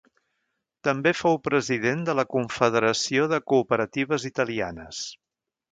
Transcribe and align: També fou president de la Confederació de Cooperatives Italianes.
També 0.87 1.13
fou 1.17 1.37
president 1.49 2.01
de 2.09 2.15
la 2.21 2.27
Confederació 2.37 3.29
de 3.35 3.43
Cooperatives 3.53 4.31
Italianes. 4.35 5.07